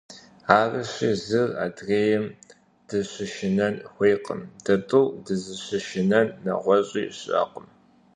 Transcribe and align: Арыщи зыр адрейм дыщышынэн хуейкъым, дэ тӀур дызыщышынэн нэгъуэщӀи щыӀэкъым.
Арыщи 0.57 1.09
зыр 1.25 1.49
адрейм 1.65 2.25
дыщышынэн 2.87 3.75
хуейкъым, 3.91 4.41
дэ 4.63 4.75
тӀур 4.87 5.07
дызыщышынэн 5.25 6.27
нэгъуэщӀи 6.43 7.03
щыӀэкъым. 7.17 7.67